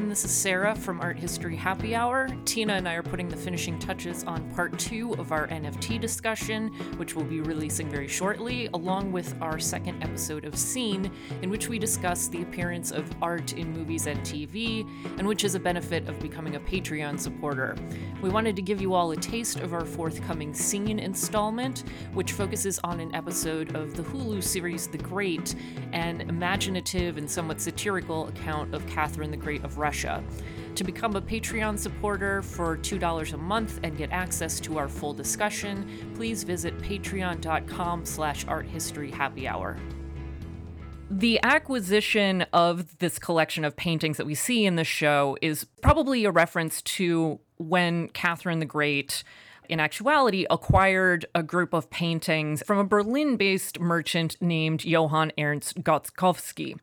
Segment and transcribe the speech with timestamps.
[0.00, 0.08] everyone.
[0.08, 2.28] This is Sarah from Art History Happy Hour.
[2.46, 6.68] Tina and I are putting the finishing touches on part two of our NFT discussion,
[6.96, 11.10] which we'll be releasing very shortly, along with our second episode of Scene,
[11.42, 15.54] in which we discuss the appearance of art in movies and TV, and which is
[15.54, 17.76] a benefit of becoming a Patreon supporter.
[18.22, 22.80] We wanted to give you all a taste of our forthcoming Scene installment, which focuses
[22.84, 25.54] on an episode of the Hulu series The Great,
[25.92, 29.89] an imaginative and somewhat satirical account of Catherine the Great of Russia.
[30.76, 35.12] To become a Patreon supporter for $2 a month and get access to our full
[35.12, 39.78] discussion, please visit patreon.com slash arthistoryhappyhour.
[41.10, 46.24] The acquisition of this collection of paintings that we see in the show is probably
[46.24, 49.24] a reference to when Catherine the Great
[49.68, 55.82] in actuality acquired a group of paintings from a Berlin based merchant named Johann Ernst
[55.82, 56.78] Gotzkowsky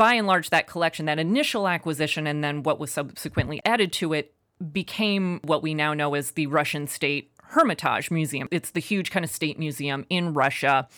[0.00, 4.14] by and large, that collection, that initial acquisition, and then what was subsequently added to
[4.14, 4.32] it,
[4.72, 8.48] became what we now know as the Russian State Hermitage Museum.
[8.50, 10.88] It's the huge kind of state museum in Russia.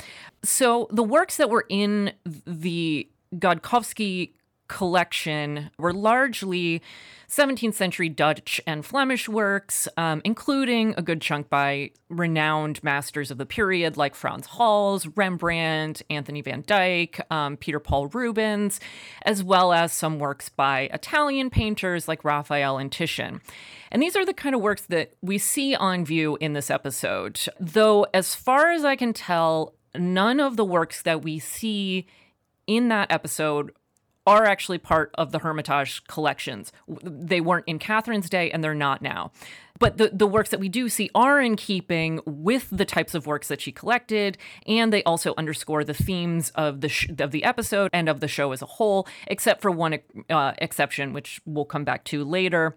[0.45, 2.13] So the works that were in
[2.47, 4.35] the Gotzkowsky
[4.73, 6.81] collection were largely
[7.29, 13.37] 17th century Dutch and Flemish works, um, including a good chunk by renowned masters of
[13.37, 18.81] the period like Frans Hals, Rembrandt, Anthony van Dyck, um, Peter Paul Rubens,
[19.27, 23.43] as well as some works by Italian painters like Raphael and Titian.
[23.91, 27.39] And these are the kind of works that we see on view in this episode.
[27.61, 32.07] Though, as far as I can tell, none of the works that we see
[32.67, 33.73] in that episode
[34.27, 36.73] are actually part of the Hermitage collections.
[37.03, 39.33] They weren't in Catherine's day and they're not now.
[39.79, 43.27] But the, the works that we do see are in keeping with the types of
[43.27, 47.43] works that she collected, and they also underscore the themes of the sh- of the
[47.43, 49.99] episode and of the show as a whole, except for one
[50.31, 52.77] uh, exception, which we'll come back to later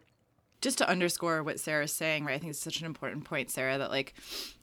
[0.61, 2.33] just to underscore what Sarah's saying, right?
[2.33, 4.15] I think it's such an important point, Sarah, that like,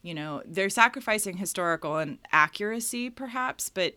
[0.02, 3.94] you know, they're sacrificing historical and accuracy, perhaps, but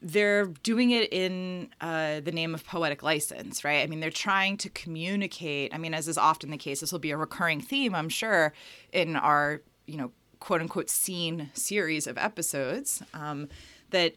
[0.00, 3.82] they're doing it in uh, the name of poetic license, right?
[3.82, 5.74] I mean, they're trying to communicate.
[5.74, 8.52] I mean, as is often the case, this will be a recurring theme, I'm sure,
[8.92, 13.48] in our, you know, quote unquote scene series of episodes, um,
[13.90, 14.14] that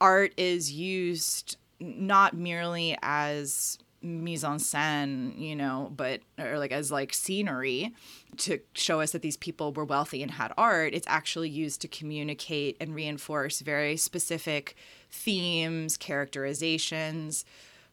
[0.00, 6.90] art is used not merely as mise en scène, you know, but or like as
[6.90, 7.94] like scenery
[8.38, 10.94] to show us that these people were wealthy and had art.
[10.94, 14.76] It's actually used to communicate and reinforce very specific
[15.10, 17.44] themes, characterizations.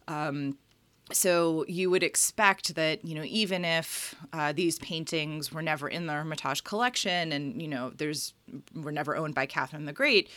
[0.07, 0.57] Um,
[1.11, 6.05] so you would expect that you know even if uh, these paintings were never in
[6.05, 8.33] the Hermitage collection and you know there's
[8.75, 10.29] were never owned by Catherine the Great,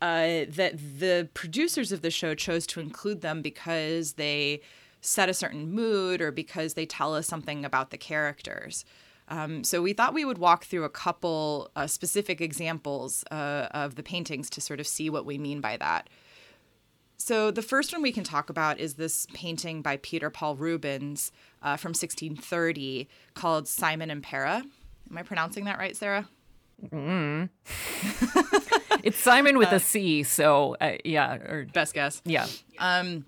[0.00, 4.60] uh, that the producers of the show chose to include them because they
[5.04, 8.84] set a certain mood or because they tell us something about the characters.
[9.28, 13.94] Um, so we thought we would walk through a couple uh, specific examples uh, of
[13.94, 16.08] the paintings to sort of see what we mean by that.
[17.16, 21.32] So the first one we can talk about is this painting by Peter Paul Rubens
[21.62, 24.62] uh, from 1630 called Cimon and Para.
[25.10, 26.28] Am I pronouncing that right, Sarah?
[26.82, 27.48] Mm.
[29.02, 31.34] it's Cimon with a C, so uh, yeah.
[31.34, 32.20] Or, best guess.
[32.24, 32.46] Yeah.
[32.78, 33.24] Um,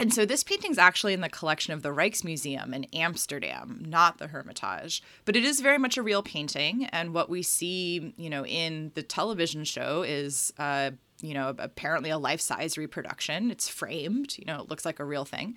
[0.00, 4.28] and so this painting's actually in the collection of the Rijksmuseum in Amsterdam, not the
[4.28, 5.02] Hermitage.
[5.26, 6.86] But it is very much a real painting.
[6.86, 12.08] And what we see, you know, in the television show is, uh, you know, apparently
[12.08, 13.50] a life size reproduction.
[13.50, 15.56] It's framed, you know, it looks like a real thing.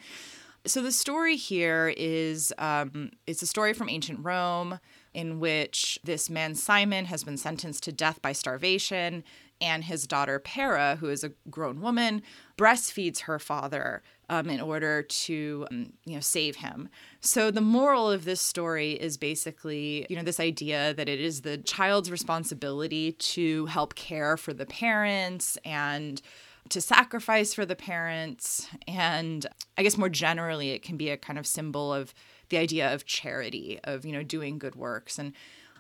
[0.65, 4.79] So the story here is um, it's a story from ancient Rome
[5.13, 9.23] in which this man Cimon has been sentenced to death by starvation,
[9.63, 12.21] and his daughter Para, who is a grown woman,
[12.57, 16.89] breastfeeds her father um, in order to um, you know save him.
[17.21, 21.41] So the moral of this story is basically you know this idea that it is
[21.41, 26.21] the child's responsibility to help care for the parents and
[26.69, 29.45] to sacrifice for the parents and
[29.77, 32.13] I guess more generally it can be a kind of symbol of
[32.49, 35.33] the idea of charity of you know doing good works and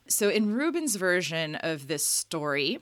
[0.07, 2.79] so in Rubens' version of this story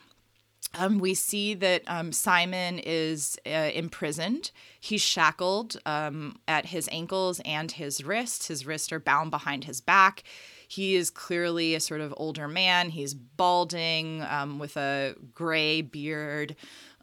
[0.74, 4.52] um, we see that um, Cimon is uh, imprisoned.
[4.80, 8.48] He's shackled um, at his ankles and his wrists.
[8.48, 10.24] His wrists are bound behind his back.
[10.68, 12.92] He is clearly a sort of older man.
[12.92, 16.56] He's balding um, with a gray beard.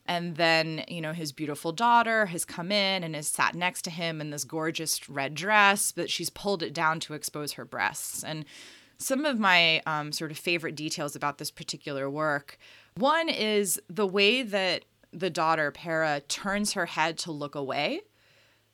[0.06, 3.90] And then, you know, his beautiful daughter has come in and has sat next to
[3.90, 8.24] him in this gorgeous red dress, but she's pulled it down to expose her breasts.
[8.24, 8.46] And
[8.96, 12.58] some of my um, sort of favorite details about this particular work
[12.98, 18.00] one is the way that the daughter, Para, turns her head to look away.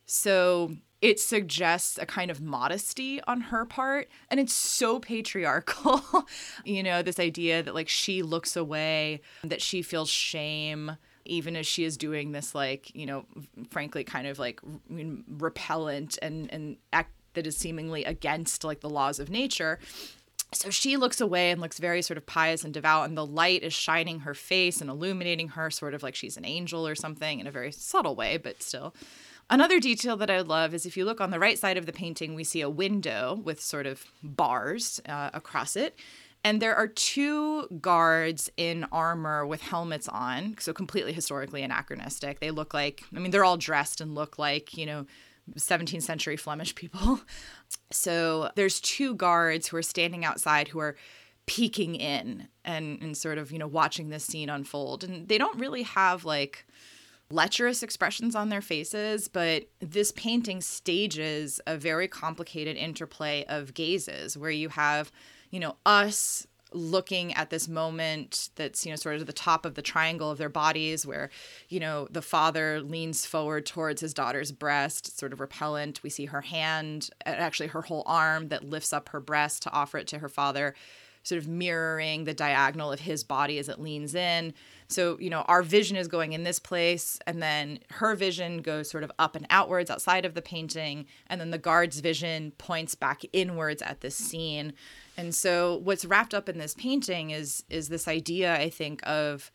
[0.07, 6.27] So it suggests a kind of modesty on her part and it's so patriarchal
[6.65, 10.97] you know this idea that like she looks away that she feels shame
[11.27, 13.27] even as she is doing this like you know
[13.71, 14.61] frankly kind of like
[15.29, 19.79] repellent and and act that is seemingly against like the laws of nature
[20.55, 23.63] so she looks away and looks very sort of pious and devout and the light
[23.63, 27.41] is shining her face and illuminating her sort of like she's an angel or something
[27.41, 28.95] in a very subtle way but still
[29.51, 31.93] Another detail that I love is if you look on the right side of the
[31.93, 35.99] painting, we see a window with sort of bars uh, across it.
[36.43, 42.41] And there are two guards in armor with helmets on, so completely historically anachronistic.
[42.41, 45.07] They look like, I mean, they're all dressed and look like, you know,
[45.57, 47.21] 17th century Flemish people.
[47.91, 50.97] So there's two guards who are standing outside who are
[51.47, 55.05] peeking in and, and sort of, you know, watching this scene unfold.
[55.05, 56.67] And they don't really have like
[57.31, 64.37] lecherous expressions on their faces, but this painting stages a very complicated interplay of gazes
[64.37, 65.11] where you have,
[65.51, 69.75] you know, us looking at this moment that's you know sort of the top of
[69.75, 71.31] the triangle of their bodies where
[71.69, 76.27] you know the father leans forward towards his daughter's breast sort of repellent we see
[76.27, 80.19] her hand actually her whole arm that lifts up her breast to offer it to
[80.19, 80.75] her father
[81.25, 84.53] sort of mirroring the diagonal of his body as it leans in.
[84.89, 88.91] So, you know, our vision is going in this place, and then her vision goes
[88.91, 92.95] sort of up and outwards outside of the painting, and then the guard's vision points
[92.95, 94.75] back inwards at this scene.
[95.17, 99.51] And so what's wrapped up in this painting is is this idea, I think, of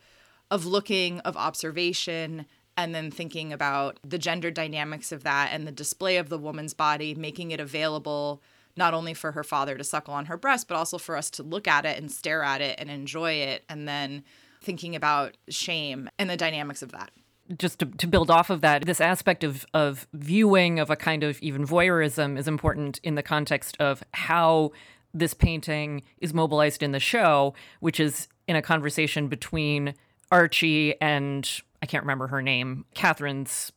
[0.52, 2.46] of looking, of observation,
[2.76, 6.74] and then thinking about the gender dynamics of that and the display of the woman's
[6.74, 8.42] body, making it available
[8.76, 11.44] not only for her father to suckle on her breast, but also for us to
[11.44, 13.64] look at it and stare at it and enjoy it.
[13.68, 14.24] And then
[14.62, 17.12] thinking about shame and the dynamics of that.
[17.58, 21.24] Just to, to build off of that, this aspect of, of viewing of a kind
[21.24, 24.72] of even voyeurism is important in the context of how
[25.14, 29.94] this painting is mobilized in the show, which is in a conversation between
[30.32, 31.50] Archie and
[31.82, 33.72] I can't remember her name, Catherine's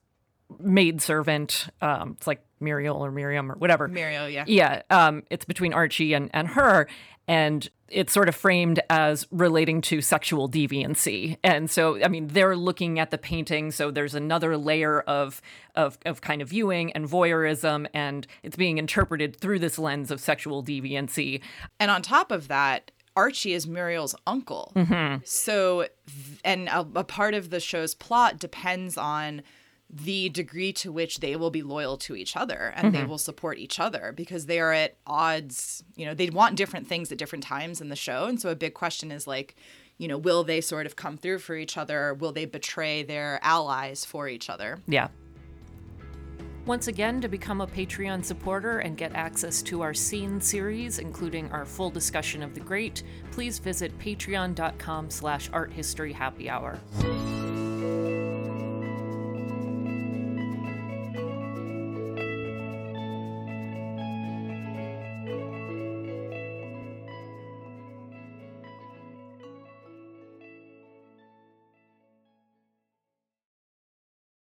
[0.60, 1.68] maidservant.
[1.80, 3.88] Um, it's like Muriel or Miriam or whatever.
[3.88, 4.44] Muriel, yeah.
[4.46, 4.82] Yeah.
[4.90, 6.88] Um, it's between Archie and, and her.
[7.28, 11.36] And it's sort of framed as relating to sexual deviancy.
[11.44, 13.70] And so, I mean, they're looking at the painting.
[13.70, 15.40] So there's another layer of,
[15.76, 20.20] of, of kind of viewing and voyeurism, and it's being interpreted through this lens of
[20.20, 21.42] sexual deviancy.
[21.78, 24.72] And on top of that, Archie is Muriel's uncle.
[24.74, 25.22] Mm-hmm.
[25.24, 25.86] So,
[26.44, 29.42] and a, a part of the show's plot depends on
[29.92, 32.96] the degree to which they will be loyal to each other and mm-hmm.
[32.96, 36.86] they will support each other because they are at odds you know they want different
[36.86, 39.54] things at different times in the show and so a big question is like
[39.98, 43.38] you know will they sort of come through for each other will they betray their
[43.42, 45.08] allies for each other yeah
[46.64, 51.50] once again, to become a Patreon supporter and get access to our scene series, including
[51.50, 53.02] our full discussion of the great,
[53.32, 57.41] please visit patreon.com slash arthistoryhappyhour.